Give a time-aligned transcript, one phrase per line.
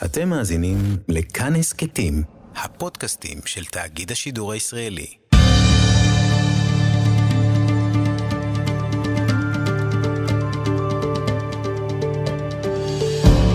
[0.00, 0.76] אתם מאזינים
[1.08, 2.22] לכאן הסכתים,
[2.56, 5.06] הפודקאסטים של תאגיד השידור הישראלי.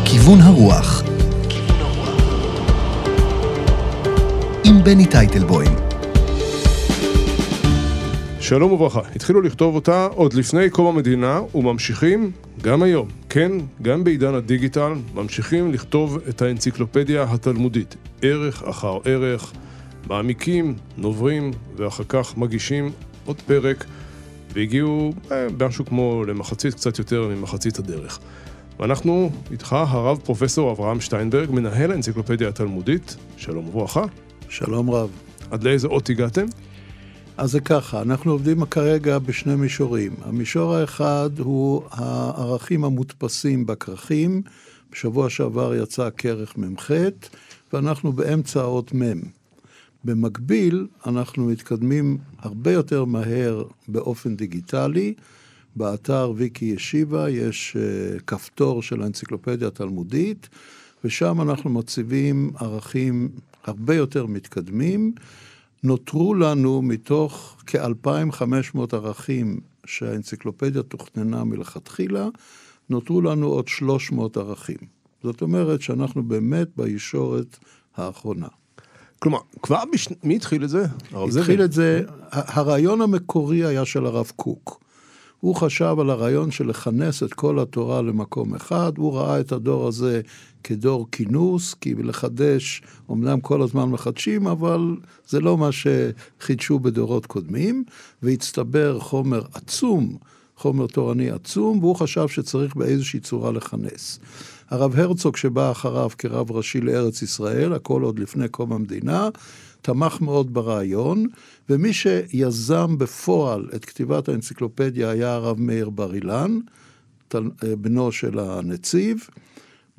[0.05, 1.03] כיוון הרוח
[4.63, 5.87] עם בני טייטלבוים
[8.47, 9.01] שלום וברכה.
[9.15, 12.31] התחילו לכתוב אותה עוד לפני קום המדינה וממשיכים
[12.61, 13.07] גם היום.
[13.37, 13.51] כן,
[13.81, 17.95] גם בעידן הדיגיטל ממשיכים לכתוב את האנציקלופדיה התלמודית.
[18.21, 19.53] ערך אחר ערך,
[20.07, 22.91] מעמיקים, נוברים ואחר כך מגישים
[23.25, 23.85] עוד פרק
[24.53, 28.19] והגיעו אה, משהו כמו למחצית, קצת יותר ממחצית הדרך.
[28.79, 33.15] ואנחנו איתך, הרב פרופסור אברהם שטיינברג, מנהל האנציקלופדיה התלמודית.
[33.37, 34.03] שלום וברכה.
[34.49, 35.09] שלום רב.
[35.51, 36.45] עד לאיזה אות הגעתם?
[37.37, 40.15] אז זה ככה, אנחנו עובדים כרגע בשני מישורים.
[40.21, 44.41] המישור האחד הוא הערכים המודפסים בכרכים.
[44.91, 46.91] בשבוע שעבר יצא כרך מ"ח,
[47.73, 49.21] ואנחנו באמצע האות מ'.
[50.03, 55.13] במקביל, אנחנו מתקדמים הרבה יותר מהר באופן דיגיטלי.
[55.75, 60.49] באתר ויקי ישיבה יש uh, כפתור של האנציקלופדיה התלמודית,
[61.03, 63.29] ושם אנחנו מציבים ערכים
[63.63, 65.13] הרבה יותר מתקדמים.
[65.83, 72.27] נותרו לנו מתוך כ-2,500 ערכים שהאנציקלופדיה תוכננה מלכתחילה,
[72.89, 74.77] נותרו לנו עוד 300 ערכים.
[75.23, 77.57] זאת אומרת שאנחנו באמת בישורת
[77.95, 78.47] האחרונה.
[79.19, 80.07] כלומר, כבר בש...
[80.23, 80.85] מי התחיל את זה?
[81.39, 84.86] התחיל את זה, הרעיון המקורי היה של הרב קוק.
[85.39, 89.87] הוא חשב על הרעיון של לכנס את כל התורה למקום אחד, הוא ראה את הדור
[89.87, 90.21] הזה
[90.63, 94.95] כדור כינוס, כי לחדש, אמנם כל הזמן מחדשים, אבל
[95.27, 97.83] זה לא מה שחידשו בדורות קודמים,
[98.23, 100.17] והצטבר חומר עצום,
[100.57, 104.19] חומר תורני עצום, והוא חשב שצריך באיזושהי צורה לכנס.
[104.69, 109.29] הרב הרצוג שבא אחריו כרב ראשי לארץ ישראל, הכל עוד לפני קום המדינה,
[109.81, 111.25] תמך מאוד ברעיון,
[111.69, 116.59] ומי שיזם בפועל את כתיבת האנציקלופדיה היה הרב מאיר בר אילן,
[117.63, 119.27] בנו של הנציב.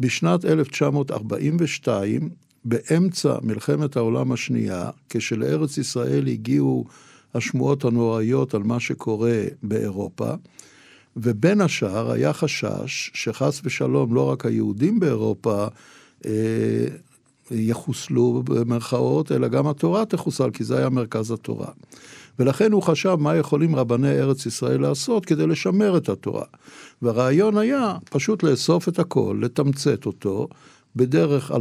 [0.00, 2.28] בשנת 1942,
[2.64, 6.84] באמצע מלחמת העולם השנייה, כשלארץ ישראל הגיעו
[7.34, 10.34] השמועות הנוראיות על מה שקורה באירופה,
[11.16, 15.66] ובין השאר היה חשש שחס ושלום לא רק היהודים באירופה
[16.26, 16.86] אה,
[17.50, 21.68] יחוסלו במרכאות, אלא גם התורה תחוסל, כי זה היה מרכז התורה.
[22.38, 26.44] ולכן הוא חשב מה יכולים רבני ארץ ישראל לעשות כדי לשמר את התורה.
[27.02, 30.48] והרעיון היה פשוט לאסוף את הכל, לתמצת אותו,
[30.96, 31.52] בדרך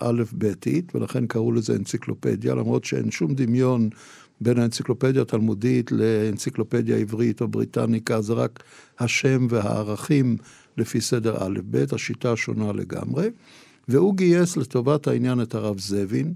[0.00, 3.88] א'-ב'ית, ולכן קראו לזה אנציקלופדיה, למרות שאין שום דמיון
[4.42, 8.62] בין האנציקלופדיה התלמודית לאנציקלופדיה עברית או בריטניקה, זה רק
[8.98, 10.36] השם והערכים
[10.76, 13.30] לפי סדר א'-ב', השיטה שונה לגמרי.
[13.88, 16.34] והוא גייס לטובת העניין את הרב זבין,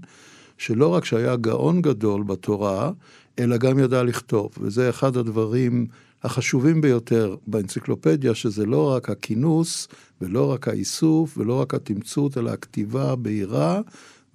[0.57, 2.91] שלא רק שהיה גאון גדול בתורה,
[3.39, 4.51] אלא גם ידע לכתוב.
[4.61, 5.87] וזה אחד הדברים
[6.23, 9.87] החשובים ביותר באנציקלופדיה, שזה לא רק הכינוס,
[10.21, 13.81] ולא רק האיסוף, ולא רק התמצות, אלא הכתיבה הבהירה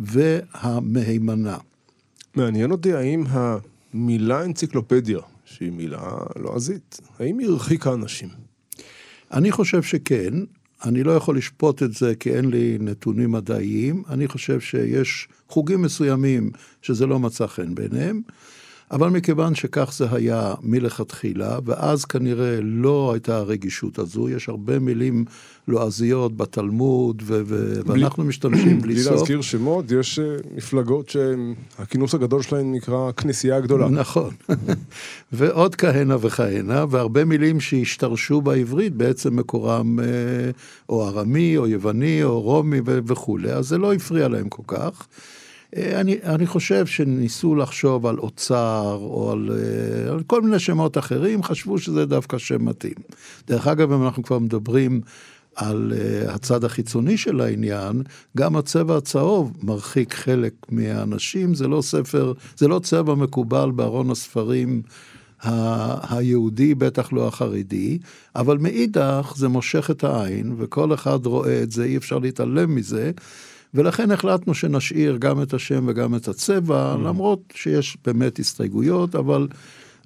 [0.01, 1.59] והמהימנה.
[2.37, 8.29] מעניין אותי האם המילה אנציקלופדיה, שהיא מילה לועזית, האם היא הרחיקה אנשים?
[9.33, 10.35] אני חושב שכן.
[10.85, 14.03] אני לא יכול לשפוט את זה כי אין לי נתונים מדעיים.
[14.09, 16.51] אני חושב שיש חוגים מסוימים
[16.83, 18.23] שזה לא מצא חן בעיניהם.
[18.93, 25.25] אבל מכיוון שכך זה היה מלכתחילה, ואז כנראה לא הייתה הרגישות הזו, יש הרבה מילים
[25.69, 29.07] לועזיות בתלמוד, ו- ו- בלי, ואנחנו משתמשים בלי סוף.
[29.07, 30.25] בלי להזכיר שמות, יש אה,
[30.57, 33.89] מפלגות שהכינוס הגדול שלהן נקרא כנסייה הגדולה.
[33.89, 34.35] נכון,
[35.33, 40.05] ועוד כהנה וכהנה, והרבה מילים שהשתרשו בעברית בעצם מקורם אה,
[40.89, 45.07] או ארמי, או יווני, או רומי וכולי, אז זה לא הפריע להם כל כך.
[45.77, 50.99] אה, אני, אני חושב שניסו לחשוב על אוצר או על, אה, על כל מיני שמות
[50.99, 52.95] אחרים, חשבו שזה דווקא שם מתאים.
[53.47, 55.01] דרך אגב, אם אנחנו כבר מדברים
[55.57, 58.03] על uh, הצד החיצוני של העניין,
[58.37, 64.83] גם הצבע הצהוב מרחיק חלק מהאנשים, זה לא ספר, זה לא צבע מקובל בארון הספרים
[66.11, 67.99] היהודי, בטח לא החרדי,
[68.37, 73.11] אבל מאידך זה מושך את העין, וכל אחד רואה את זה, אי אפשר להתעלם מזה.
[73.75, 76.99] ולכן החלטנו שנשאיר גם את השם וגם את הצבע, mm.
[76.99, 79.49] למרות שיש באמת הסתייגויות, אבל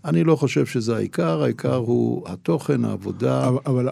[0.04, 3.48] אני לא חושב שזה העיקר, העיקר הוא התוכן, העבודה.
[3.48, 3.88] אבל, אבל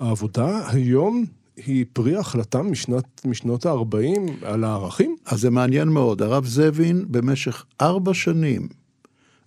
[0.00, 1.24] העבודה היום
[1.56, 5.16] היא פרי החלטה משנת, משנות ה-40 על הערכים?
[5.26, 6.22] אז זה מעניין מאוד.
[6.22, 8.68] הרב זבין במשך ארבע שנים,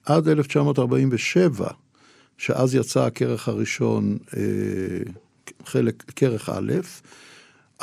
[0.06, 1.68] עד 1947,
[2.38, 4.42] שאז יצא הכרך הראשון, אה,
[5.66, 6.72] חלק, כרך א',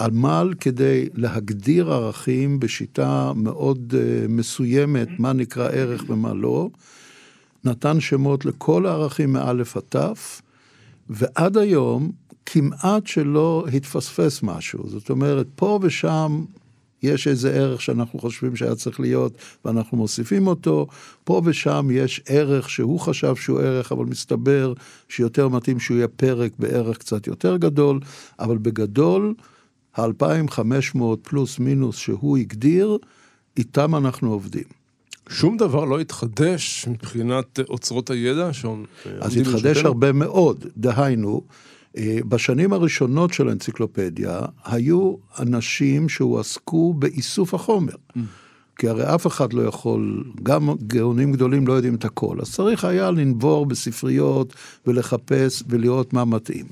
[0.01, 6.71] עמל כדי להגדיר ערכים בשיטה מאוד uh, מסוימת, מה נקרא ערך ומה לא.
[7.65, 10.43] נתן שמות לכל הערכים מאלף עד תף,
[11.11, 12.11] ועד היום
[12.47, 14.89] כמעט שלא התפספס משהו.
[14.89, 16.45] זאת אומרת, פה ושם
[17.03, 19.33] יש איזה ערך שאנחנו חושבים שהיה צריך להיות
[19.65, 20.87] ואנחנו מוסיפים אותו,
[21.25, 24.73] פה ושם יש ערך שהוא חשב שהוא ערך, אבל מסתבר
[25.09, 28.01] שיותר מתאים שהוא יהיה פרק בערך קצת יותר גדול,
[28.39, 29.35] אבל בגדול,
[29.99, 32.99] ה-2500 פלוס מינוס שהוא הגדיר,
[33.57, 34.79] איתם אנחנו עובדים.
[35.29, 38.87] שום דבר לא התחדש מבחינת אוצרות הידע שעומדים
[39.21, 41.43] אז התחדש הרבה מאוד, דהיינו,
[41.97, 47.93] אה, בשנים הראשונות של האנציקלופדיה היו אנשים שהועסקו באיסוף החומר.
[47.93, 48.21] Mm.
[48.79, 52.85] כי הרי אף אחד לא יכול, גם גאונים גדולים לא יודעים את הכל, אז צריך
[52.85, 54.55] היה לנבור בספריות
[54.87, 56.67] ולחפש ולראות מה מתאים.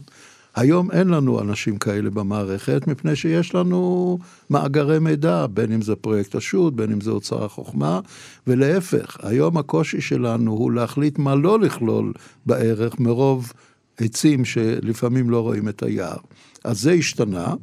[0.56, 4.19] היום אין לנו אנשים כאלה במערכת, מפני שיש לנו
[4.50, 8.00] מאגרי מידע, בין אם זה פרויקט השו"ת, בין אם זה אוצר החוכמה,
[8.47, 12.12] ולהפך, היום הקושי שלנו הוא להחליט מה לא לכלול
[12.47, 13.53] בערך מרוב
[13.97, 16.19] עצים שלפעמים לא רואים את היער.
[16.64, 17.55] אז זה השתנה.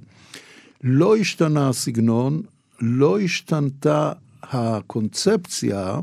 [0.84, 2.42] לא השתנה הסגנון,
[2.81, 4.12] לא השתנתה
[4.44, 6.00] הקונספציה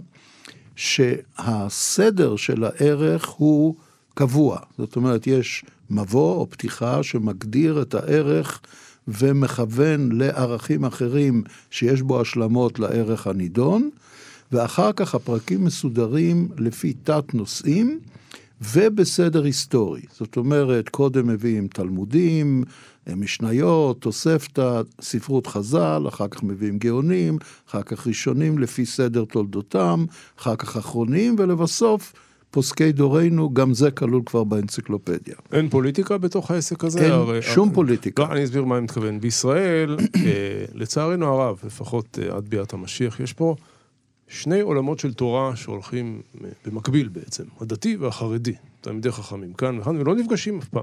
[0.76, 3.74] שהסדר של הערך הוא
[4.14, 4.58] קבוע.
[4.78, 8.60] זאת אומרת, יש מבוא או פתיחה שמגדיר את הערך
[9.08, 13.90] ומכוון לערכים אחרים שיש בו השלמות לערך הנידון,
[14.52, 18.00] ואחר כך הפרקים מסודרים לפי תת נושאים.
[18.74, 20.02] ובסדר היסטורי.
[20.12, 22.64] זאת אומרת, קודם מביאים תלמודים,
[23.16, 27.38] משניות, תוספתא, ספרות חז"ל, אחר כך מביאים גאונים,
[27.68, 30.04] אחר כך ראשונים לפי סדר תולדותם,
[30.38, 32.12] אחר כך אחרונים, ולבסוף
[32.50, 35.34] פוסקי דורנו, גם זה כלול כבר באנציקלופדיה.
[35.52, 37.00] אין פוליטיקה בתוך העסק הזה?
[37.00, 38.22] אין הרי, שום הרי, פוליטיקה.
[38.22, 39.20] לא, אני אסביר מה אני מתכוון.
[39.20, 43.56] בישראל, אה, לצערנו הרב, לפחות אה, עד ביאת המשיח, יש פה
[44.28, 46.20] שני עולמות של תורה שהולכים
[46.66, 50.82] במקביל בעצם, הדתי והחרדי, תלמידי חכמים, כאן וכאן, ולא נפגשים אף פעם.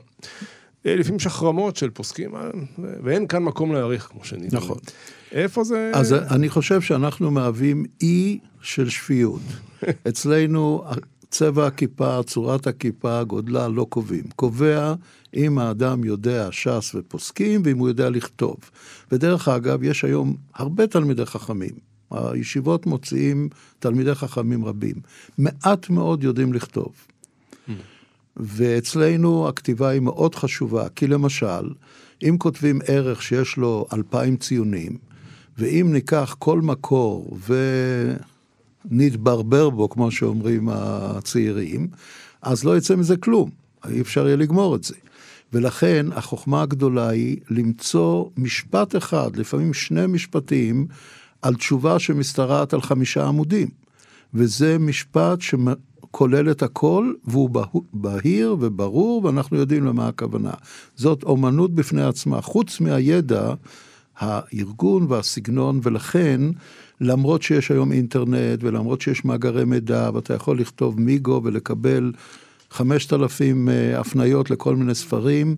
[0.85, 2.41] אה, לפעמים יש החרמות של פוסקים, אה,
[3.03, 4.59] ואין כאן מקום להעריך, כמו שנדמה.
[4.59, 4.77] נכון.
[5.31, 5.91] איפה זה...
[5.93, 9.41] אז אני חושב שאנחנו מהווים אי של שפיות.
[10.09, 10.83] אצלנו
[11.29, 14.23] צבע הכיפה, צורת הכיפה, גודלה, לא קובעים.
[14.35, 14.93] קובע
[15.35, 18.57] אם האדם יודע ש"ס ופוסקים, ואם הוא יודע לכתוב.
[19.11, 21.87] ודרך אגב, יש היום הרבה תלמידי חכמים.
[22.11, 24.95] הישיבות מוציאים תלמידי חכמים רבים.
[25.37, 26.91] מעט מאוד יודעים לכתוב.
[27.67, 27.71] Mm.
[28.37, 31.69] ואצלנו הכתיבה היא מאוד חשובה, כי למשל,
[32.23, 34.97] אם כותבים ערך שיש לו אלפיים ציונים,
[35.57, 37.37] ואם ניקח כל מקור
[38.91, 41.87] ונתברבר בו, כמו שאומרים הצעירים,
[42.41, 43.49] אז לא יצא מזה כלום,
[43.89, 44.95] אי אפשר יהיה לגמור את זה.
[45.53, 50.87] ולכן החוכמה הגדולה היא למצוא משפט אחד, לפעמים שני משפטים,
[51.41, 53.67] על תשובה שמשתרעת על חמישה עמודים.
[54.33, 57.49] וזה משפט שכולל את הכל, והוא
[57.93, 60.53] בהיר וברור, ואנחנו יודעים למה הכוונה.
[60.95, 62.41] זאת אומנות בפני עצמה.
[62.41, 63.53] חוץ מהידע,
[64.17, 66.41] הארגון והסגנון, ולכן,
[67.01, 72.11] למרות שיש היום אינטרנט, ולמרות שיש מאגרי מידע, ואתה יכול לכתוב מיגו ולקבל
[72.71, 75.55] 5,000 אה, הפניות לכל מיני ספרים,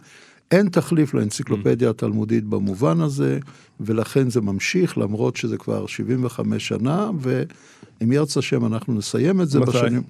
[0.51, 3.39] אין תחליף לאנציקלופדיה התלמודית במובן הזה,
[3.79, 9.59] ולכן זה ממשיך, למרות שזה כבר 75 שנה, ואם ירצה השם אנחנו נסיים את זה
[9.59, 9.71] מתי?
[9.71, 10.01] בשנים...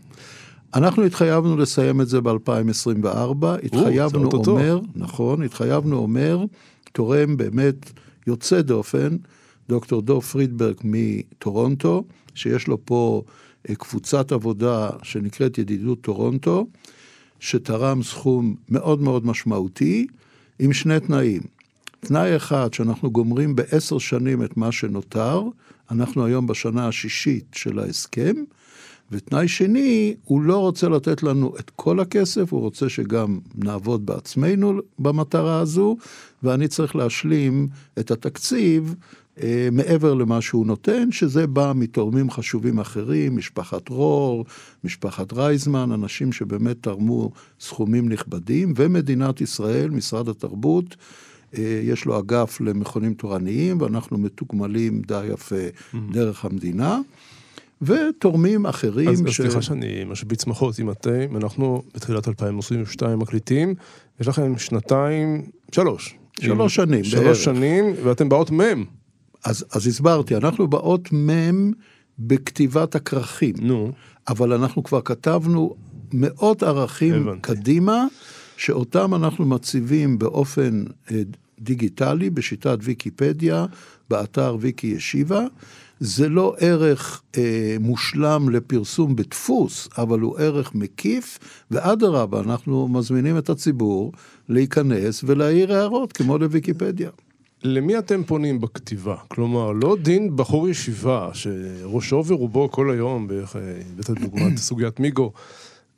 [0.74, 6.46] אנחנו התחייבנו לסיים את זה ב-2024, התחייבנו או, אומר, נכון, התחייבנו אומר,
[6.92, 7.92] תורם באמת
[8.28, 9.18] יוצא דופן,
[9.70, 12.04] דוקטור דוב פרידברג מטורונטו,
[12.36, 13.24] שיש לו פה
[13.70, 16.68] אה, קבוצת עבודה שנקראת ידידות טורונטו,
[17.40, 20.08] שתרם סכום מאוד מאוד משמעותי,
[20.60, 21.42] עם שני תנאים.
[22.00, 25.44] תנאי אחד, שאנחנו גומרים בעשר שנים את מה שנותר,
[25.92, 28.34] אנחנו היום בשנה השישית של ההסכם,
[29.12, 34.80] ותנאי שני, הוא לא רוצה לתת לנו את כל הכסף, הוא רוצה שגם נעבוד בעצמנו
[35.00, 35.98] במטרה הזו,
[36.44, 37.68] ואני צריך להשלים
[38.00, 38.96] את התקציב
[39.72, 44.46] מעבר למה שהוא נותן, שזה בא מתורמים חשובים אחרים, משפחת רור,
[44.84, 50.96] משפחת רייזמן, אנשים שבאמת תרמו סכומים נכבדים, ומדינת ישראל, משרד התרבות,
[51.58, 55.98] אה, יש לו אגף למכונים תורניים, ואנחנו מתוגמלים די יפה mm-hmm.
[56.14, 57.00] דרך המדינה.
[57.82, 59.10] ותורמים אחרים.
[59.10, 59.22] אז, ש...
[59.28, 63.74] אז סליחה שאני משביץ מחוז עם אתם, אנחנו בתחילת 2022 מקליטים,
[64.20, 65.42] יש לכם שנתיים,
[65.72, 66.16] שלוש.
[66.40, 67.38] שלוש שנים שלוש בערך.
[67.38, 68.99] שנים, ואתם באות מ'.
[69.46, 71.72] אז, אז הסברתי, אנחנו באות מ'
[72.20, 73.56] בכתיבת הכרכים.
[73.62, 73.92] נו.
[74.28, 75.76] אבל אנחנו כבר כתבנו
[76.14, 77.42] מאות ערכים הבנתי.
[77.42, 78.06] קדימה,
[78.58, 81.22] שאותם אנחנו מציבים באופן אה,
[81.60, 83.66] דיגיטלי בשיטת ויקיפדיה,
[84.10, 85.46] באתר ויקי ישיבה.
[86.00, 91.40] זה לא ערך אה, מושלם לפרסום בדפוס, אבל הוא ערך מקיף,
[91.72, 94.12] ואדרבה, אנחנו מזמינים את הציבור
[94.50, 97.10] להיכנס ולהעיר הערות, כמו לוויקיפדיה.
[97.64, 99.16] למי אתם פונים בכתיבה?
[99.28, 105.32] כלומר, לא דין בחור ישיבה, שראשו ורובו כל היום, הבאת דוגמת סוגיית מיגו,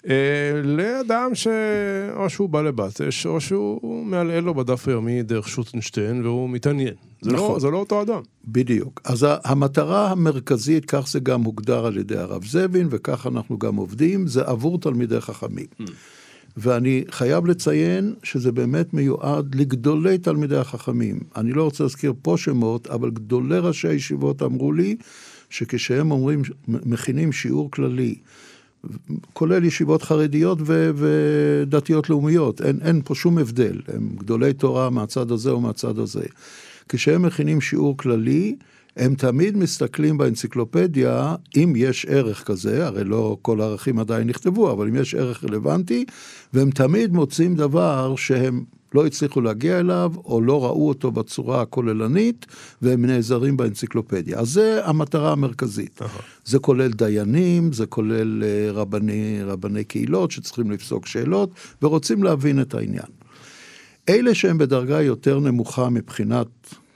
[0.10, 6.50] אה, לאדם שאו שהוא בא לבטש, או שהוא מעלעל לו בדף היומי דרך שוטנשטיין והוא
[6.50, 6.94] מתעניין.
[7.22, 7.54] זה, לא- נכון.
[7.54, 8.22] לא, זה לא אותו אדם.
[8.48, 9.02] בדיוק.
[9.04, 14.28] אז המטרה המרכזית, כך זה גם הוגדר על ידי הרב זבין, וכך אנחנו גם עובדים,
[14.28, 15.66] זה עבור תלמידי חכמים.
[16.58, 21.20] ואני חייב לציין שזה באמת מיועד לגדולי תלמידי החכמים.
[21.36, 24.96] אני לא רוצה להזכיר פה שמות, אבל גדולי ראשי הישיבות אמרו לי
[25.50, 28.16] שכשהם אומרים, מכינים שיעור כללי,
[29.34, 35.32] כולל ישיבות חרדיות ו- ודתיות לאומיות, אין, אין פה שום הבדל, הם גדולי תורה מהצד
[35.32, 36.24] הזה או מהצד הזה.
[36.90, 38.56] כשהם מכינים שיעור כללי,
[38.98, 44.88] הם תמיד מסתכלים באנציקלופדיה, אם יש ערך כזה, הרי לא כל הערכים עדיין נכתבו, אבל
[44.88, 46.06] אם יש ערך רלוונטי,
[46.54, 52.46] והם תמיד מוצאים דבר שהם לא הצליחו להגיע אליו, או לא ראו אותו בצורה הכוללנית,
[52.82, 54.40] והם נעזרים באנציקלופדיה.
[54.40, 56.02] אז זה המטרה המרכזית.
[56.02, 56.22] Uh-huh.
[56.46, 61.50] זה כולל דיינים, זה כולל אה, רבני, רבני קהילות שצריכים לפסוק שאלות,
[61.82, 63.08] ורוצים להבין את העניין.
[64.10, 66.48] אלה שהם בדרגה יותר נמוכה מבחינת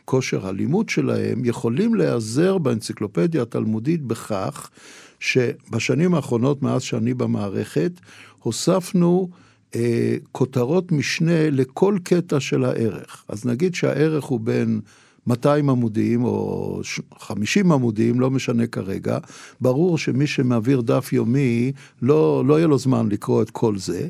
[0.05, 4.69] כושר הלימוד שלהם, יכולים להיעזר באנציקלופדיה התלמודית בכך
[5.19, 7.91] שבשנים האחרונות, מאז שאני במערכת,
[8.39, 9.29] הוספנו
[9.75, 13.23] אה, כותרות משנה לכל קטע של הערך.
[13.27, 14.81] אז נגיד שהערך הוא בין
[15.27, 16.81] 200 עמודים או
[17.19, 19.17] 50 עמודים, לא משנה כרגע,
[19.61, 24.07] ברור שמי שמעביר דף יומי, לא, לא יהיה לו זמן לקרוא את כל זה,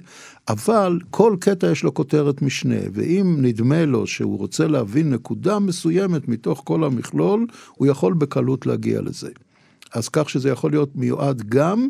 [0.49, 6.27] אבל כל קטע יש לו כותרת משנה, ואם נדמה לו שהוא רוצה להבין נקודה מסוימת
[6.27, 9.29] מתוך כל המכלול, הוא יכול בקלות להגיע לזה.
[9.93, 11.87] אז כך שזה יכול להיות מיועד גם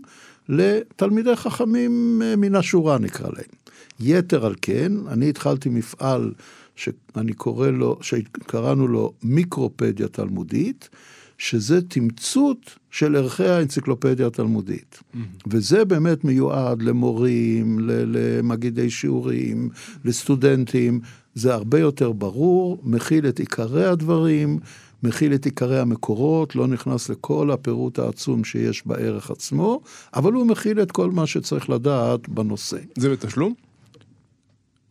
[0.49, 3.65] לתלמידי חכמים אה, מן השורה נקרא להם.
[3.99, 6.31] יתר על כן, אני התחלתי מפעל
[6.75, 10.89] שאני קורא לו, שקראנו לו מיקרופדיה תלמודית,
[11.37, 14.99] שזה תמצות של ערכי האנציקלופדיה התלמודית.
[14.99, 15.17] Mm-hmm.
[15.47, 19.69] וזה באמת מיועד למורים, למגידי שיעורים,
[20.05, 20.99] לסטודנטים.
[21.35, 24.59] זה הרבה יותר ברור, מכיל את עיקרי הדברים,
[25.03, 29.81] מכיל את עיקרי המקורות, לא נכנס לכל הפירוט העצום שיש בערך עצמו,
[30.13, 32.77] אבל הוא מכיל את כל מה שצריך לדעת בנושא.
[32.97, 33.53] זה בתשלום?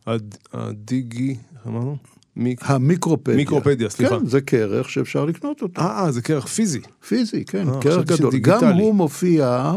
[0.05, 1.35] הד, הדיגי,
[1.67, 1.97] אמרנו?
[2.35, 2.59] מיק...
[2.63, 3.35] המיקרופדיה.
[3.35, 4.19] מיקרופדיה, סליחה.
[4.19, 5.81] כן, זה כרך שאפשר לקנות אותו.
[5.81, 6.79] אה, זה כרך פיזי.
[7.07, 8.37] פיזי, כן, אה, כרך גדול.
[8.37, 9.73] גם הוא מופיע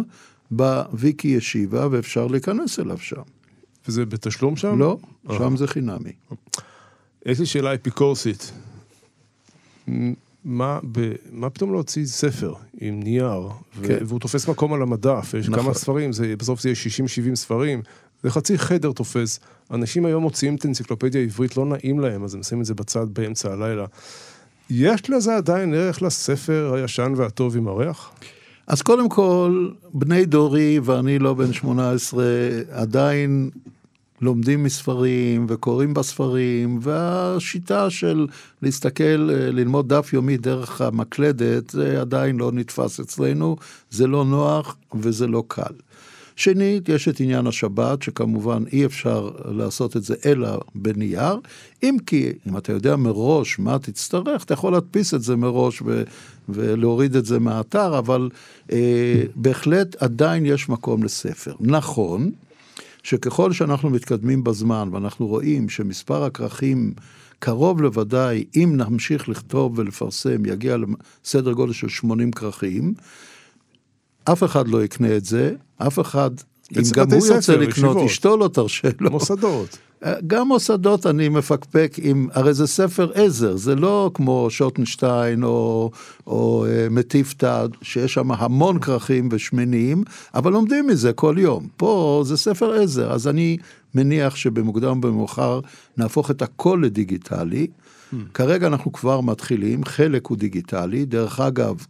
[0.51, 3.23] בוויקי ישיבה ואפשר להיכנס אליו שם.
[3.89, 4.79] וזה בתשלום שם?
[4.79, 4.99] לא,
[5.31, 5.39] אה.
[5.39, 6.13] שם זה חינמי.
[7.27, 8.53] יש לי שאלה אפיקורסית.
[10.45, 13.49] מה, ב, מה פתאום להוציא ספר עם נייר,
[13.83, 13.99] כן.
[14.07, 15.65] והוא תופס מקום על המדף, יש נכון.
[15.65, 16.77] כמה ספרים, זה, בסוף זה יהיה
[17.33, 17.83] 60-70 ספרים,
[18.23, 19.41] זה חצי חדר תופס.
[19.71, 23.07] אנשים היום מוציאים את האנציקלופדיה העברית, לא נעים להם, אז הם שמים את זה בצד
[23.13, 23.87] באמצע הלילה.
[24.71, 28.11] יש לזה עדיין ערך לספר הישן והטוב עם הריח?
[28.67, 32.25] אז קודם כל, בני דורי, ואני לא בן 18,
[32.73, 33.51] עדיין
[34.21, 38.27] לומדים מספרים וקוראים בספרים, והשיטה של
[38.63, 43.57] להסתכל, ללמוד דף יומי דרך המקלדת, זה עדיין לא נתפס אצלנו,
[43.91, 45.75] זה לא נוח וזה לא קל.
[46.39, 51.41] שנית, יש את עניין השבת, שכמובן אי אפשר לעשות את זה אלא בנייר,
[51.83, 56.03] אם כי, אם אתה יודע מראש מה תצטרך, אתה יכול להדפיס את זה מראש ו-
[56.49, 58.31] ולהוריד את זה מהאתר, אבל
[58.73, 61.55] אה, בהחלט עדיין יש מקום לספר.
[61.61, 62.31] נכון,
[63.03, 66.93] שככל שאנחנו מתקדמים בזמן ואנחנו רואים שמספר הכרכים
[67.39, 70.77] קרוב לוודאי, אם נמשיך לכתוב ולפרסם, יגיע
[71.25, 72.95] לסדר גודל של 80 כרכים,
[74.33, 76.31] אף אחד לא יקנה את זה, אף אחד,
[76.77, 79.11] אם גם הוא ירצה לקנות, אשתו לא תרשה לו.
[79.11, 79.79] מוסדות.
[80.05, 85.91] אה, גם מוסדות אני מפקפק עם, הרי זה ספר עזר, זה לא כמו שוטנשטיין או,
[86.27, 90.05] או אה, מטיפתא, שיש שם המון כרכים ושמנים,
[90.35, 91.67] אבל לומדים מזה כל יום.
[91.77, 93.57] פה זה ספר עזר, אז אני
[93.95, 95.61] מניח שבמוקדם ובמאוחר
[95.97, 97.67] נהפוך את הכל לדיגיטלי.
[97.67, 98.17] Hmm.
[98.35, 101.87] כרגע אנחנו כבר מתחילים, חלק הוא דיגיטלי, דרך אגב,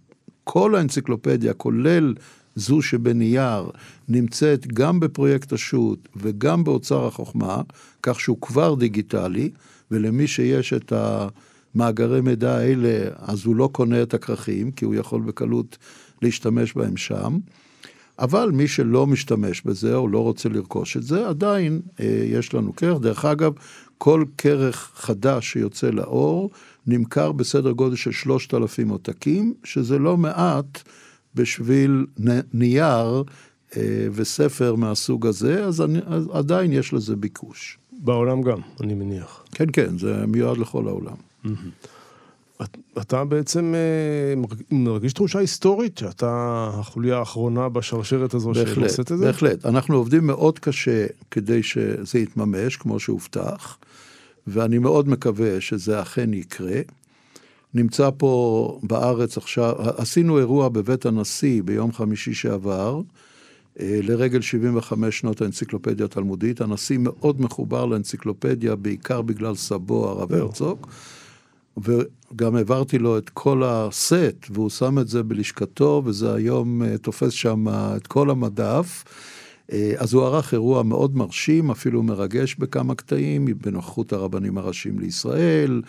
[0.51, 2.15] כל האנציקלופדיה, כולל
[2.57, 3.71] זו שבנייר,
[4.09, 7.63] נמצאת גם בפרויקט השו"ת וגם באוצר החוכמה,
[8.03, 9.51] כך שהוא כבר דיגיטלי,
[9.91, 15.21] ולמי שיש את המאגרי מידע האלה, אז הוא לא קונה את הכרכים, כי הוא יכול
[15.21, 15.79] בקלות
[16.23, 17.39] להשתמש בהם שם.
[18.19, 22.77] אבל מי שלא משתמש בזה או לא רוצה לרכוש את זה, עדיין אה, יש לנו
[22.77, 23.01] כרך.
[23.01, 23.53] דרך אגב,
[23.99, 26.51] כל כרך חדש שיוצא לאור
[26.87, 30.83] נמכר בסדר גודל של 3,000 עותקים, שזה לא מעט
[31.35, 32.07] בשביל
[32.53, 33.23] נייר
[33.77, 37.79] אה, וספר מהסוג הזה, אז, אני, אז עדיין יש לזה ביקוש.
[37.93, 39.45] בעולם גם, אני מניח.
[39.53, 41.17] כן, כן, זה מיועד לכל העולם.
[42.99, 49.17] אתה בעצם אה, מרגיש תחושה היסטורית שאתה החוליה האחרונה בשרשרת הזו שעושה את זה?
[49.17, 49.67] בהחלט.
[49.67, 53.79] אנחנו עובדים מאוד קשה כדי שזה יתממש, כמו שהובטח,
[54.49, 56.81] ואני מאוד מקווה שזה אכן יקרה.
[57.75, 63.01] נמצא פה בארץ עכשיו, עשינו אירוע בבית הנשיא ביום חמישי שעבר,
[63.81, 66.61] אה, לרגל 75 שנות האנציקלופדיה התלמודית.
[66.61, 70.87] הנשיא מאוד מחובר לאנציקלופדיה, בעיקר בגלל סבו, הרב הרצוג.
[71.77, 77.33] וגם העברתי לו את כל הסט, והוא שם את זה בלשכתו, וזה היום אה, תופס
[77.33, 79.05] שם את כל המדף.
[79.73, 85.83] אה, אז הוא ערך אירוע מאוד מרשים, אפילו מרגש בכמה קטעים, בנוכחות הרבנים הראשיים לישראל,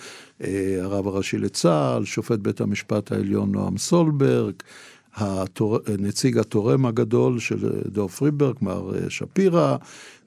[0.81, 4.53] הרב הראשי לצה"ל, שופט בית המשפט העליון נועם סולברג,
[5.15, 5.79] התור...
[5.99, 9.77] נציג התורם הגדול של דור פריברג, מר אה, שפירא,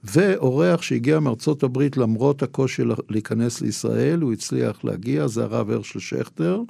[0.04, 6.60] ואורח שהגיע מארצות הברית למרות הקושי להיכנס לישראל, הוא הצליח להגיע, זה הרב הרשל שכטר,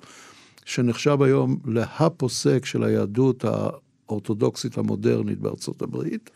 [0.64, 6.30] שנחשב היום להפוסק של היהדות האורתודוקסית המודרנית בארצות הברית.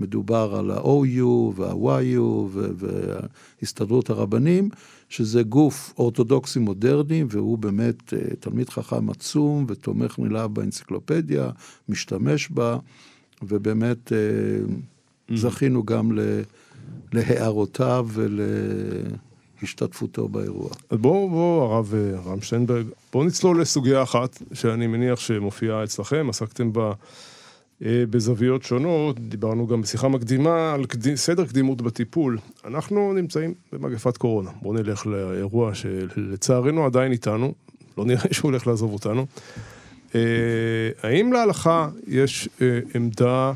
[0.00, 1.24] מדובר על ה-OU
[1.54, 2.58] וה-YU
[3.62, 4.70] והסתדרות הרבנים,
[5.08, 11.50] שזה גוף אורתודוקסי מודרני, והוא באמת אה, תלמיד חכם עצום ותומך נלהב באנציקלופדיה,
[11.88, 12.78] משתמש בה,
[13.42, 15.36] ובאמת אה, mm-hmm.
[15.36, 16.18] זכינו גם
[17.12, 18.08] להערותיו
[19.62, 20.70] ולהשתתפותו באירוע.
[20.90, 26.26] אז בואו, בואו, הרב אה, רם שטיינברג, בואו נצלול לסוגיה אחת, שאני מניח שמופיעה אצלכם,
[26.30, 26.92] עסקתם בה.
[27.84, 31.14] אה, בזוויות שונות, דיברנו גם בשיחה מקדימה על קד...
[31.14, 32.38] סדר קדימות בטיפול.
[32.64, 34.50] אנחנו נמצאים במגפת קורונה.
[34.62, 37.54] בואו נלך לאירוע שלצערנו עדיין איתנו,
[37.98, 39.26] לא נראה שהוא הולך לעזוב אותנו.
[40.14, 40.20] אה,
[41.02, 43.52] האם להלכה יש אה, עמדה,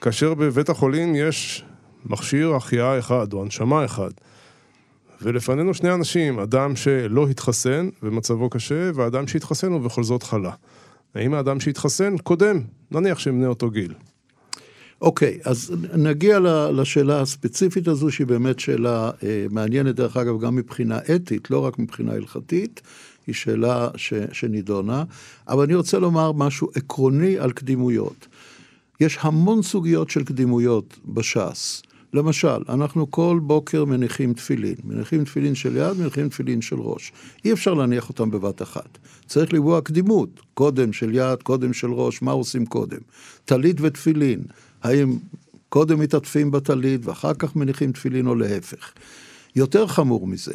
[0.00, 1.64] כאשר בבית החולים יש
[2.06, 4.10] מכשיר החייאה אחד או הנשמה אחד,
[5.22, 10.52] ולפנינו שני אנשים, אדם שלא התחסן ומצבו קשה, ואדם שהתחסן ובכל זאת חלה.
[11.16, 13.94] האם האדם שהתחסן קודם, נניח שמנה אותו גיל.
[15.00, 16.38] אוקיי, okay, אז נגיע
[16.72, 21.78] לשאלה הספציפית הזו, שהיא באמת שאלה אה, מעניינת, דרך אגב, גם מבחינה אתית, לא רק
[21.78, 22.80] מבחינה הלכתית,
[23.26, 25.04] היא שאלה ש, שנידונה,
[25.48, 28.26] אבל אני רוצה לומר משהו עקרוני על קדימויות.
[29.00, 31.82] יש המון סוגיות של קדימויות בש"ס.
[32.12, 34.74] למשל, אנחנו כל בוקר מניחים תפילין.
[34.84, 37.12] מניחים תפילין של יד, מניחים תפילין של ראש.
[37.44, 38.98] אי אפשר להניח אותם בבת אחת.
[39.26, 40.40] צריך לקבוע קדימות.
[40.54, 42.98] קודם של יד, קודם של ראש, מה עושים קודם?
[43.44, 44.40] טלית ותפילין.
[44.82, 45.16] האם
[45.68, 48.92] קודם מתעטפים בטלית ואחר כך מניחים תפילין או להפך?
[49.56, 50.54] יותר חמור מזה,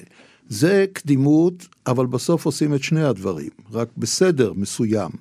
[0.50, 5.12] זה קדימות, אבל בסוף עושים את שני הדברים, רק בסדר מסוים.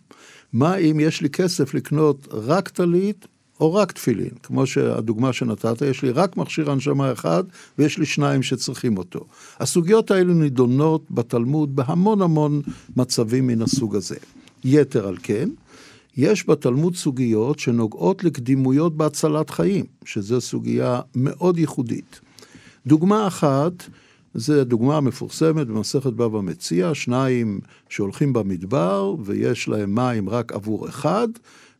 [0.52, 3.26] מה אם יש לי כסף לקנות רק טלית
[3.60, 7.44] או רק תפילין, כמו שהדוגמה שנתת, יש לי רק מכשיר הנשמה אחד
[7.78, 9.26] ויש לי שניים שצריכים אותו.
[9.60, 12.62] הסוגיות האלו נידונות בתלמוד בהמון המון
[12.96, 14.16] מצבים מן הסוג הזה.
[14.64, 15.48] יתר על כן,
[16.16, 22.20] יש בתלמוד סוגיות שנוגעות לקדימויות בהצלת חיים, שזו סוגיה מאוד ייחודית.
[22.86, 23.72] דוגמה אחת,
[24.34, 31.28] זו דוגמה המפורסמת במסכת בבא מציע, שניים שהולכים במדבר ויש להם מים רק עבור אחד,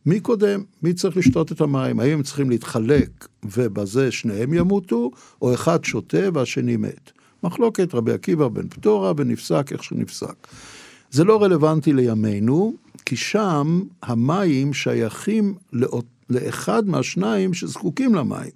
[0.05, 0.63] מי קודם?
[0.83, 1.99] מי צריך לשתות את המים?
[1.99, 5.11] האם הם צריכים להתחלק ובזה שניהם ימותו,
[5.41, 7.11] או אחד שותה והשני מת?
[7.43, 10.47] מחלוקת רבי עקיבא בן פטורה ונפסק איך שנפסק.
[11.11, 12.73] זה לא רלוונטי לימינו,
[13.05, 18.51] כי שם המים שייכים לאות, לאחד מהשניים שזקוקים למים.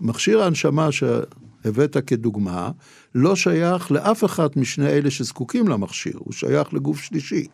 [0.00, 2.70] מכשיר ההנשמה שהבאת כדוגמה
[3.14, 7.46] לא שייך לאף אחד משני אלה שזקוקים למכשיר, הוא שייך לגוף שלישי.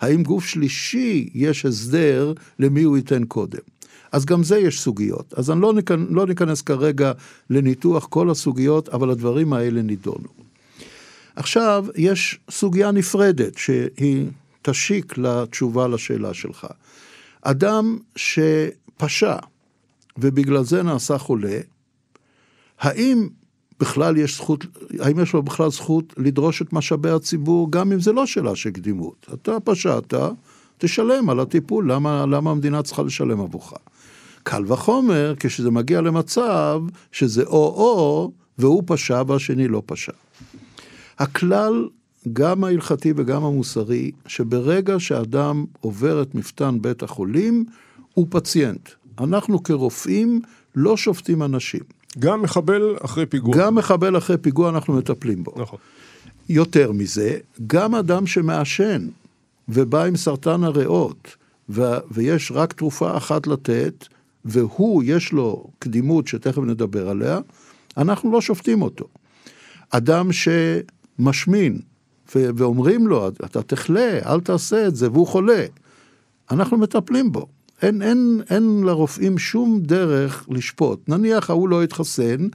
[0.00, 3.60] האם גוף שלישי יש הסדר למי הוא ייתן קודם.
[4.12, 5.34] אז גם זה יש סוגיות.
[5.36, 7.12] אז אני לא, ניכנס, לא ניכנס כרגע
[7.50, 10.28] לניתוח כל הסוגיות, אבל הדברים האלה נידונו.
[11.36, 14.26] עכשיו, יש סוגיה נפרדת שהיא
[14.62, 16.66] תשיק לתשובה לשאלה שלך.
[17.42, 19.36] אדם שפשע
[20.18, 21.58] ובגלל זה נעשה חולה,
[22.80, 23.28] האם
[23.80, 24.66] בכלל יש זכות,
[24.98, 28.70] האם יש לו בכלל זכות לדרוש את משאבי הציבור, גם אם זה לא שאלה של
[28.70, 29.26] קדימות.
[29.34, 30.14] אתה פשעת,
[30.78, 33.72] תשלם על הטיפול, למה, למה המדינה צריכה לשלם עבורך?
[34.42, 36.80] קל וחומר כשזה מגיע למצב
[37.12, 40.12] שזה או-או, והוא פשע והשני לא פשע.
[41.18, 41.88] הכלל,
[42.32, 47.64] גם ההלכתי וגם המוסרי, שברגע שאדם עובר את מפתן בית החולים,
[48.14, 48.88] הוא פציינט.
[49.20, 50.40] אנחנו כרופאים
[50.74, 51.80] לא שופטים אנשים.
[52.18, 53.56] גם מחבל אחרי פיגוע.
[53.56, 55.52] גם מחבל אחרי פיגוע אנחנו מטפלים בו.
[55.56, 55.78] נכון.
[56.48, 59.08] יותר מזה, גם אדם שמעשן
[59.68, 61.36] ובא עם סרטן הריאות,
[61.68, 64.06] ו- ויש רק תרופה אחת לתת,
[64.44, 67.38] והוא, יש לו קדימות שתכף נדבר עליה,
[67.96, 69.04] אנחנו לא שופטים אותו.
[69.90, 71.78] אדם שמשמין,
[72.34, 75.64] ו- ואומרים לו, אתה תחלה, אל תעשה את זה, והוא חולה,
[76.50, 77.46] אנחנו מטפלים בו.
[77.84, 81.08] אין, אין, אין לרופאים שום דרך לשפוט.
[81.08, 82.48] נניח ההוא לא התחסן,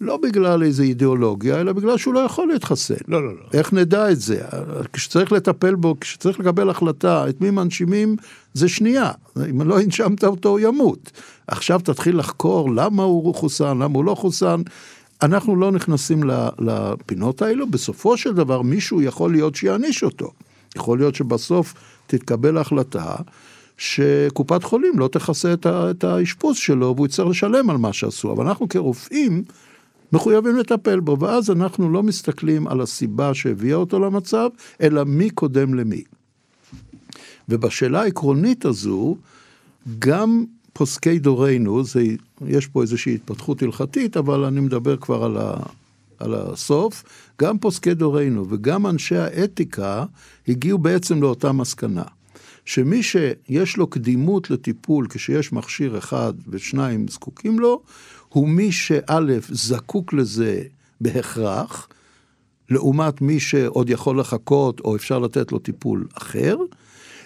[0.00, 2.94] לא בגלל איזו אידיאולוגיה, אלא בגלל שהוא לא יכול להתחסן.
[3.08, 3.42] לא, לא, לא.
[3.52, 4.42] איך נדע את זה?
[4.92, 8.16] כשצריך לטפל בו, כשצריך לקבל החלטה את מי מנשימים,
[8.54, 9.10] זה שנייה.
[9.50, 11.10] אם לא הנשמת אותו, הוא ימות.
[11.46, 14.62] עכשיו תתחיל לחקור למה הוא חוסן, למה הוא לא חוסן.
[15.22, 16.20] אנחנו לא נכנסים
[16.58, 20.30] לפינות האלו, בסופו של דבר מישהו יכול להיות שיעניש אותו.
[20.76, 21.74] יכול להיות שבסוף
[22.06, 23.14] תתקבל החלטה
[23.80, 28.32] שקופת חולים לא תכסה את האשפוז שלו והוא יצטרך לשלם על מה שעשו.
[28.32, 29.44] אבל אנחנו כרופאים
[30.12, 34.48] מחויבים לטפל בו, ואז אנחנו לא מסתכלים על הסיבה שהביאה אותו למצב,
[34.80, 36.02] אלא מי קודם למי.
[37.48, 39.16] ובשאלה העקרונית הזו,
[39.98, 42.04] גם פוסקי דורנו, זה,
[42.46, 45.56] יש פה איזושהי התפתחות הלכתית, אבל אני מדבר כבר על, ה,
[46.18, 47.04] על הסוף,
[47.40, 50.04] גם פוסקי דורנו וגם אנשי האתיקה
[50.48, 52.04] הגיעו בעצם לאותה מסקנה.
[52.64, 57.82] שמי שיש לו קדימות לטיפול כשיש מכשיר אחד ושניים זקוקים לו,
[58.28, 60.62] הוא מי שא' זקוק לזה
[61.00, 61.88] בהכרח,
[62.70, 66.56] לעומת מי שעוד יכול לחכות או אפשר לתת לו טיפול אחר,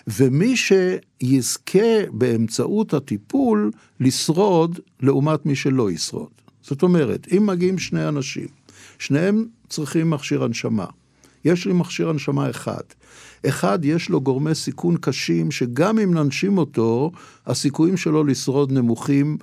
[0.06, 3.70] ומי שיזכה באמצעות הטיפול
[4.00, 6.30] לשרוד לעומת מי שלא ישרוד.
[6.62, 8.48] זאת אומרת, אם מגיעים שני אנשים,
[8.98, 10.86] שניהם צריכים מכשיר הנשמה.
[11.44, 12.82] יש לי מכשיר הנשמה אחד.
[13.48, 17.12] אחד, יש לו גורמי סיכון קשים, שגם אם ננשים אותו,
[17.46, 19.38] הסיכויים שלו לשרוד נמוכים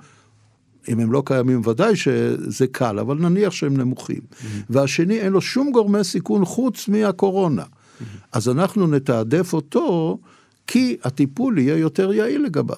[0.88, 4.20] אם הם לא קיימים ודאי שזה קל, אבל נניח שהם נמוכים.
[4.20, 4.44] Mm-hmm.
[4.70, 7.62] והשני אין לו שום גורמי סיכון חוץ מהקורונה.
[7.62, 8.04] Mm-hmm.
[8.32, 10.18] אז אנחנו נתעדף אותו
[10.66, 12.76] כי הטיפול יהיה יותר יעיל לגביו.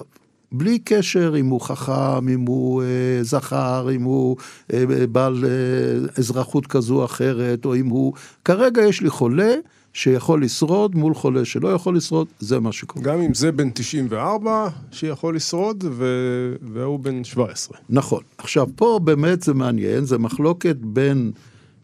[0.51, 2.87] בלי קשר אם הוא חכם, אם הוא אה,
[3.23, 4.37] זכר, אם הוא
[4.73, 8.13] אה, בעל אה, אזרחות כזו או אחרת, או אם הוא...
[8.45, 9.53] כרגע יש לי חולה
[9.95, 13.05] שיכול לשרוד מול חולה שלא יכול לשרוד, זה מה שקורה.
[13.05, 16.05] גם אם זה בן 94 שיכול לשרוד, ו...
[16.61, 17.77] והוא בן 17.
[17.89, 18.23] נכון.
[18.37, 21.31] עכשיו, פה באמת זה מעניין, זה מחלוקת בין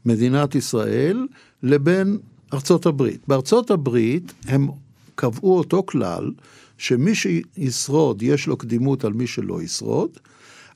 [0.06, 1.28] מדינת ישראל
[1.64, 2.18] לבין
[2.54, 3.22] ארצות הברית.
[3.28, 4.68] בארצות הברית הם
[5.16, 6.32] קבעו אותו כלל,
[6.78, 10.10] שמי שישרוד יש לו קדימות על מי שלא ישרוד,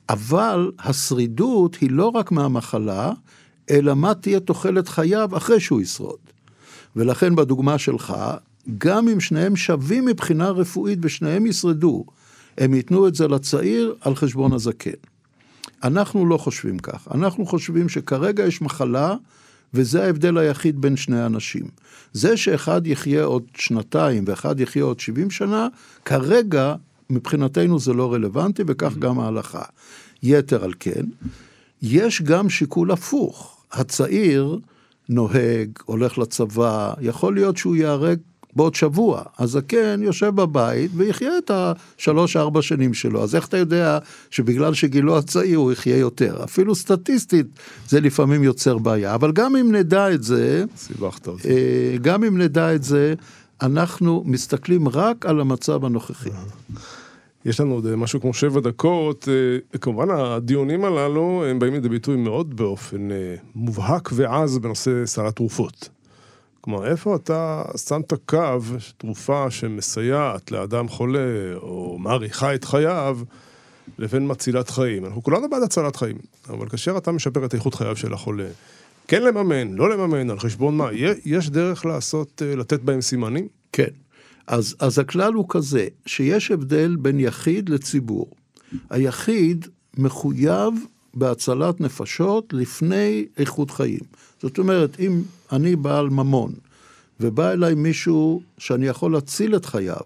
[0.08, 3.12] אבל השרידות היא לא רק מהמחלה,
[3.70, 6.26] אלא מה תהיה תוחלת חייו אחרי שהוא ישרוד.
[6.96, 8.14] ולכן בדוגמה שלך,
[8.78, 12.04] גם אם שניהם שווים מבחינה רפואית ושניהם ישרדו,
[12.58, 14.90] הם ייתנו את זה לצעיר על חשבון הזקן.
[15.84, 19.14] אנחנו לא חושבים כך, אנחנו חושבים שכרגע יש מחלה,
[19.74, 21.64] וזה ההבדל היחיד בין שני אנשים.
[22.12, 25.68] זה שאחד יחיה עוד שנתיים ואחד יחיה עוד 70 שנה,
[26.04, 26.74] כרגע
[27.10, 29.62] מבחינתנו זה לא רלוונטי, וכך גם ההלכה.
[30.22, 31.04] יתר על כן,
[31.82, 33.64] יש גם שיקול הפוך.
[33.72, 34.58] הצעיר
[35.08, 38.18] נוהג, הולך לצבא, יכול להיות שהוא ייהרג
[38.56, 39.22] בעוד שבוע.
[39.38, 43.22] הזקן יושב בבית ויחיה את השלוש-ארבע שנים שלו.
[43.22, 43.98] אז איך אתה יודע
[44.30, 46.44] שבגלל שגילו הצעיר הוא יחיה יותר?
[46.44, 47.46] אפילו סטטיסטית
[47.88, 49.14] זה לפעמים יוצר בעיה.
[49.14, 51.48] אבל גם אם נדע את זה, סיבכת אותי.
[51.48, 53.14] אה, גם אם נדע את זה,
[53.62, 56.30] אנחנו מסתכלים רק על המצב הנוכחי.
[57.46, 59.28] יש לנו עוד משהו כמו שבע דקות.
[59.28, 65.26] אה, כמובן הדיונים הללו הם באים לידי ביטוי מאוד באופן אה, מובהק ועז בנושא סל
[65.26, 65.88] התרופות.
[66.60, 68.60] כלומר, איפה אתה שם את הקו,
[68.98, 73.18] תרופה שמסייעת לאדם חולה או מאריכה את חייו,
[73.98, 75.04] לבין מצילת חיים.
[75.04, 76.16] אנחנו כולנו בעד הצלת חיים,
[76.48, 78.46] אבל כאשר אתה משפר את איכות חייו של החולה,
[79.08, 80.88] כן לממן, לא לממן, על חשבון מה,
[81.24, 83.48] יש דרך לעשות, אה, לתת בהם סימנים?
[83.72, 84.05] כן.
[84.46, 88.30] אז, אז הכלל הוא כזה, שיש הבדל בין יחיד לציבור.
[88.90, 90.74] היחיד מחויב
[91.14, 94.00] בהצלת נפשות לפני איכות חיים.
[94.42, 96.52] זאת אומרת, אם אני בעל ממון,
[97.20, 100.00] ובא אליי מישהו שאני יכול להציל את חייו,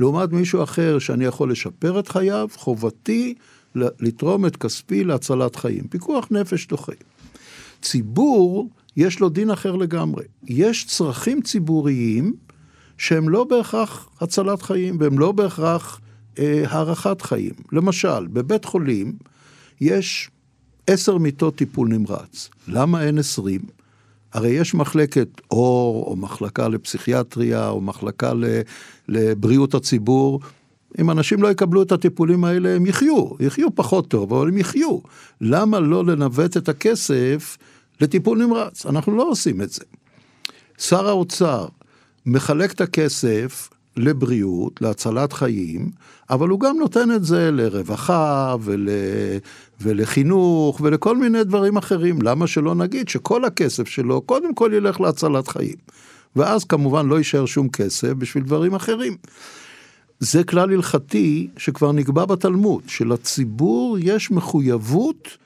[0.00, 3.34] לעומת מישהו אחר שאני יכול לשפר את חייו, חובתי
[3.74, 5.86] לתרום את כספי להצלת חיים.
[5.88, 6.92] פיקוח נפש דוחה.
[7.82, 10.24] ציבור, יש לו דין אחר לגמרי.
[10.44, 12.34] יש צרכים ציבוריים
[12.98, 16.00] שהם לא בהכרח הצלת חיים, והם לא בהכרח
[16.38, 17.54] אה, הארכת חיים.
[17.72, 19.12] למשל, בבית חולים
[19.80, 20.30] יש
[20.86, 22.50] עשר מיטות טיפול נמרץ.
[22.68, 23.60] למה אין עשרים?
[24.32, 28.32] הרי יש מחלקת אור, או מחלקה לפסיכיאטריה, או מחלקה
[29.08, 30.40] לבריאות הציבור.
[31.00, 34.98] אם אנשים לא יקבלו את הטיפולים האלה, הם יחיו, יחיו פחות טוב, אבל הם יחיו.
[35.40, 37.58] למה לא לנווט את הכסף
[38.00, 38.86] לטיפול נמרץ?
[38.86, 39.84] אנחנו לא עושים את זה.
[40.78, 41.66] שר האוצר
[42.26, 45.90] מחלק את הכסף לבריאות, להצלת חיים,
[46.30, 48.88] אבל הוא גם נותן את זה לרווחה ול...
[49.80, 52.22] ולחינוך ולכל מיני דברים אחרים.
[52.22, 55.76] למה שלא נגיד שכל הכסף שלו קודם כל ילך להצלת חיים?
[56.36, 59.16] ואז כמובן לא יישאר שום כסף בשביל דברים אחרים.
[60.20, 65.36] זה כלל הלכתי שכבר נקבע בתלמוד, שלציבור יש מחויבות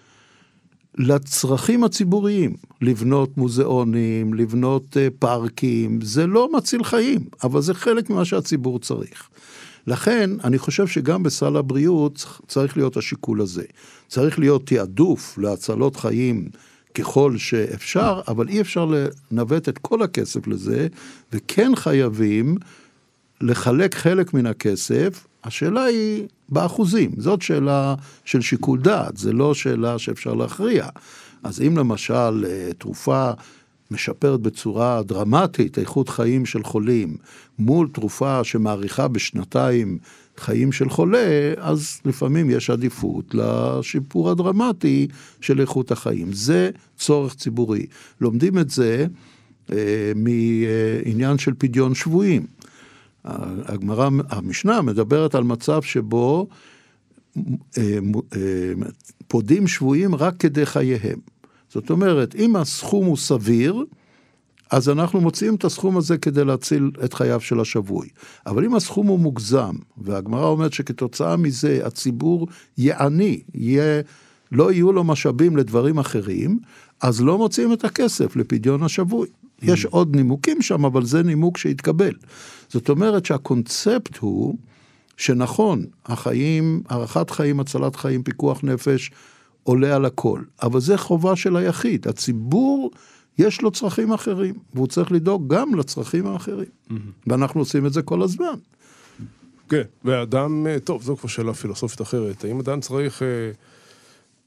[0.98, 8.24] לצרכים הציבוריים, לבנות מוזיאונים, לבנות אה, פארקים, זה לא מציל חיים, אבל זה חלק ממה
[8.24, 9.28] שהציבור צריך.
[9.86, 13.64] לכן, אני חושב שגם בסל הבריאות צריך להיות השיקול הזה.
[14.08, 16.48] צריך להיות תעדוף להצלות חיים
[16.94, 18.92] ככל שאפשר, אבל אי אפשר
[19.30, 20.88] לנווט את כל הכסף לזה,
[21.32, 22.56] וכן חייבים
[23.40, 29.98] לחלק חלק מן הכסף, השאלה היא באחוזים, זאת שאלה של שיקול דעת, זה לא שאלה
[29.98, 30.88] שאפשר להכריע.
[31.42, 33.30] אז אם למשל אה, תרופה
[33.90, 37.16] משפרת בצורה דרמטית איכות חיים של חולים,
[37.58, 39.98] מול תרופה שמאריכה בשנתיים
[40.36, 45.08] חיים של חולה, אז לפעמים יש עדיפות לשיפור הדרמטי
[45.40, 46.32] של איכות החיים.
[46.32, 47.86] זה צורך ציבורי.
[48.20, 49.06] לומדים את זה
[49.72, 52.46] אה, מעניין של פדיון שבויים.
[53.24, 56.46] הגמרא, המשנה מדברת על מצב שבו
[57.78, 57.98] אה,
[58.36, 58.72] אה,
[59.28, 61.18] פודים שבויים רק כדי חייהם.
[61.68, 63.84] זאת אומרת, אם הסכום הוא סביר,
[64.70, 68.08] אז אנחנו מוציאים את הסכום הזה כדי להציל את חייו של השבוי.
[68.46, 72.46] אבל אם הסכום הוא מוגזם, והגמרא אומרת שכתוצאה מזה הציבור
[72.78, 74.02] יעני, יהיה,
[74.52, 76.58] לא יהיו לו משאבים לדברים אחרים,
[77.00, 79.28] אז לא מוציאים את הכסף לפדיון השבוי.
[79.62, 82.12] יש עוד נימוקים שם, אבל זה נימוק שהתקבל.
[82.68, 84.56] זאת אומרת שהקונספט הוא
[85.16, 89.10] שנכון, החיים, הארכת חיים, הצלת חיים, פיקוח נפש,
[89.62, 92.08] עולה על הכל, אבל זה חובה של היחיד.
[92.08, 92.90] הציבור,
[93.38, 96.68] יש לו צרכים אחרים, והוא צריך לדאוג גם לצרכים האחרים.
[97.26, 98.54] ואנחנו עושים את זה כל הזמן.
[99.68, 102.44] כן, ואדם, אה, טוב, זו כבר שאלה פילוסופית אחרת.
[102.44, 103.28] האם אדם צריך אה,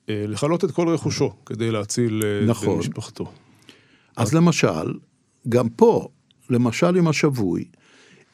[0.09, 2.73] אה, לכלות את כל רכושו כדי להציל אה, נכון.
[2.73, 3.31] את משפחתו?
[4.17, 4.93] אז למשל,
[5.49, 6.07] גם פה,
[6.49, 7.65] למשל עם השבוי,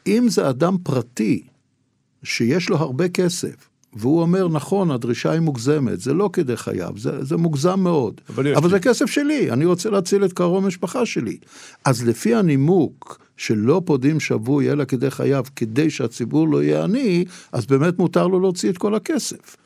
[0.08, 1.44] אם זה אדם פרטי
[2.24, 7.24] שיש לו הרבה כסף, והוא אומר, נכון, הדרישה היא מוגזמת, זה לא כדי חייו, זה,
[7.24, 8.22] זה מוגזם מאוד.
[8.30, 8.70] אבל אבל לי.
[8.70, 11.38] זה כסף שלי, אני רוצה להציל את קרוב המשפחה שלי.
[11.86, 17.66] אז לפי הנימוק שלא פודים שבוי אלא כדי חייו, כדי שהציבור לא יהיה עני, אז
[17.66, 19.58] באמת מותר לו להוציא את כל הכסף.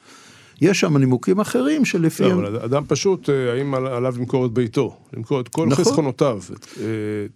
[0.62, 2.42] יש שם נימוקים אחרים שלפיהם...
[2.42, 4.96] לא, אבל אדם פשוט, אה, האם על- עליו למכור את ביתו?
[5.14, 5.86] למכור את כל נכון.
[5.86, 6.40] חסכונותיו?
[6.80, 6.86] אה,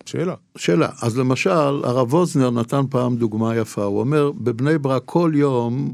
[0.06, 0.34] שאלה.
[0.58, 1.50] שאלה, אז למשל,
[1.84, 5.94] הרב ווזנר נתן פעם דוגמה יפה, הוא אומר, בבני ברק כל יום,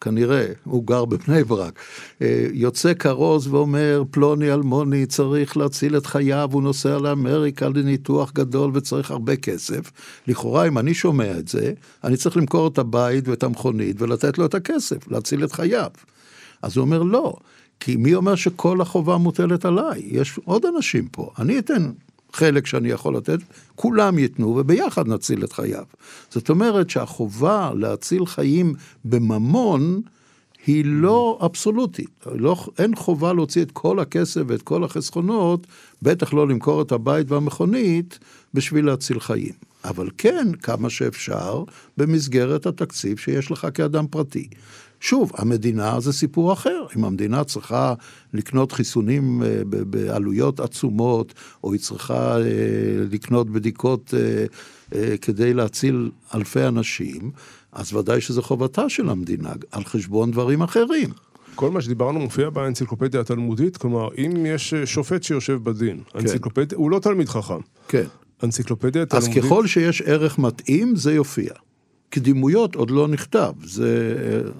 [0.00, 1.78] כנראה, הוא גר בבני ברק,
[2.22, 8.70] אה, יוצא כרוז ואומר, פלוני אלמוני צריך להציל את חייו, הוא נוסע לאמריקה לניתוח גדול
[8.74, 9.92] וצריך הרבה כסף.
[10.26, 11.72] לכאורה, אם אני שומע את זה,
[12.04, 15.90] אני צריך למכור את הבית ואת המכונית ולתת לו את הכסף, להציל את חייו.
[16.62, 17.36] אז הוא אומר, לא,
[17.80, 20.02] כי מי אומר שכל החובה מוטלת עליי?
[20.04, 21.90] יש עוד אנשים פה, אני אתן
[22.32, 23.38] חלק שאני יכול לתת,
[23.74, 25.84] כולם ייתנו וביחד נציל את חייו.
[26.30, 30.00] זאת אומרת שהחובה להציל חיים בממון
[30.66, 32.26] היא לא אבסולוטית.
[32.34, 35.66] לא, אין חובה להוציא את כל הכסף ואת כל החסכונות,
[36.02, 38.18] בטח לא למכור את הבית והמכונית,
[38.54, 39.52] בשביל להציל חיים.
[39.84, 41.64] אבל כן, כמה שאפשר,
[41.96, 44.48] במסגרת התקציב שיש לך כאדם פרטי.
[45.00, 46.86] שוב, המדינה זה סיפור אחר.
[46.96, 47.94] אם המדינה צריכה
[48.34, 51.34] לקנות חיסונים אה, בעלויות עצומות,
[51.64, 52.44] או היא צריכה אה,
[53.10, 54.14] לקנות בדיקות
[54.94, 57.30] אה, כדי להציל אלפי אנשים,
[57.72, 61.10] אז ודאי שזו חובתה של המדינה, על חשבון דברים אחרים.
[61.54, 66.98] כל מה שדיברנו מופיע באנציקלופדיה התלמודית, כלומר, אם יש שופט שיושב בדין, אנציקלופדיה, הוא לא
[66.98, 67.60] תלמיד חכם.
[67.88, 68.04] כן.
[68.42, 69.44] אנציקלופדיה אז תלמודית...
[69.44, 71.52] ככל שיש ערך מתאים, זה יופיע.
[72.10, 74.14] קדימויות עוד לא נכתב, זה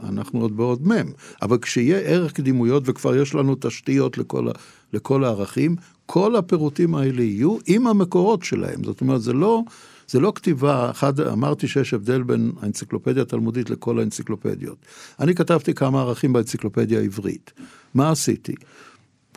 [0.04, 4.48] אה, אנחנו עוד בעוד מ', אבל כשיהיה ערך קדימויות וכבר יש לנו תשתיות לכל,
[4.92, 8.84] לכל הערכים, כל הפירוטים האלה יהיו עם המקורות שלהם.
[8.84, 9.62] זאת אומרת, זה לא,
[10.08, 14.76] זה לא כתיבה, אחד, אמרתי שיש הבדל בין האנציקלופדיה התלמודית לכל האנציקלופדיות.
[15.20, 17.52] אני כתבתי כמה ערכים באנציקלופדיה העברית.
[17.94, 18.54] מה עשיתי?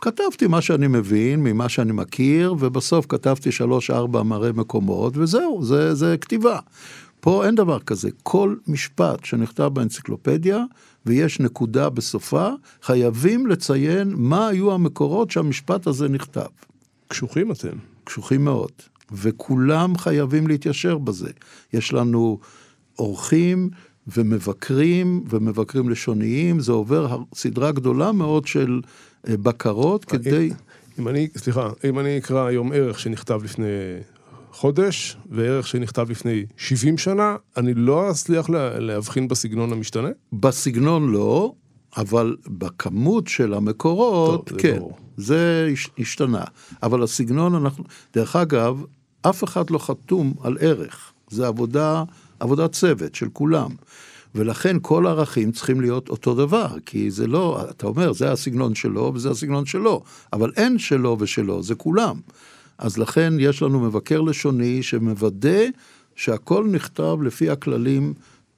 [0.00, 6.16] כתבתי מה שאני מבין, ממה שאני מכיר, ובסוף כתבתי שלוש-ארבע מראה מקומות, וזהו, זה, זה
[6.20, 6.58] כתיבה.
[7.24, 8.08] פה אין דבר כזה.
[8.22, 10.64] כל משפט שנכתב באנציקלופדיה,
[11.06, 12.48] ויש נקודה בסופה,
[12.82, 16.46] חייבים לציין מה היו המקורות שהמשפט הזה נכתב.
[17.08, 17.76] קשוחים אתם.
[18.04, 18.72] קשוחים מאוד,
[19.12, 21.30] וכולם חייבים להתיישר בזה.
[21.72, 22.38] יש לנו
[22.98, 23.70] אורחים
[24.16, 28.80] ומבקרים, ומבקרים לשוניים, זה עובר סדרה גדולה מאוד של
[29.28, 30.50] אה, בקרות כדי...
[30.98, 33.66] אם אני, סליחה, אם אני אקרא היום ערך שנכתב לפני
[34.54, 40.08] חודש, וערך שנכתב לפני 70 שנה, אני לא אצליח לה, להבחין בסגנון המשתנה?
[40.32, 41.52] בסגנון לא,
[41.96, 44.78] אבל בכמות של המקורות, טוב, זה כן.
[45.16, 46.44] זה הש- השתנה.
[46.82, 48.84] אבל הסגנון, אנחנו, דרך אגב,
[49.22, 51.12] אף אחד לא חתום על ערך.
[51.30, 52.04] זה עבודה,
[52.40, 53.70] עבודת צוות של כולם.
[54.34, 59.12] ולכן כל הערכים צריכים להיות אותו דבר, כי זה לא, אתה אומר, זה הסגנון שלו
[59.14, 62.20] וזה הסגנון שלו, אבל אין שלו ושלו, זה כולם.
[62.78, 65.64] אז לכן יש לנו מבקר לשוני שמוודא
[66.16, 68.14] שהכל נכתב לפי הכללים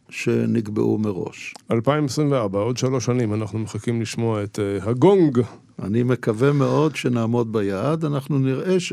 [0.08, 1.54] שנקבעו מראש.
[1.70, 5.40] 2024, עוד שלוש שנים, אנחנו מחכים לשמוע את uh, הגונג.
[5.82, 8.92] אני מקווה מאוד שנעמוד ביעד, אנחנו נראה ש...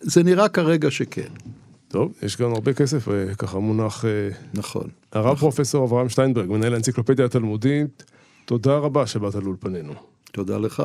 [0.00, 1.28] זה נראה כרגע שכן,
[1.88, 4.04] טוב, יש גם הרבה כסף, uh, ככה מונח...
[4.04, 4.08] Uh,
[4.54, 4.88] נכון.
[5.12, 8.04] הרב פרופסור אברהם שטיינברג, מנהל האנציקלופדיה התלמודית,
[8.44, 9.92] תודה רבה שבאת לאולפנינו.
[10.32, 10.82] תודה לך.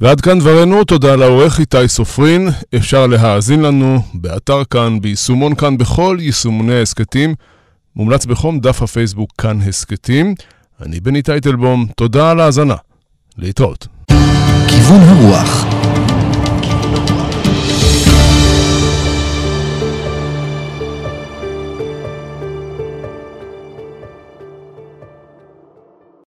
[0.00, 2.48] ועד כאן דברנו, תודה לעורך איתי סופרין.
[2.76, 7.34] אפשר להאזין לנו באתר כאן, ביישומון כאן, בכל יישומוני ההסכתים.
[7.96, 10.34] מומלץ בחום דף הפייסבוק כאן הסכתים.
[10.82, 12.74] אני בני טייטלבום, תודה על ההאזנה.
[13.38, 13.86] להתראות.
[14.68, 15.64] כיוון הרוח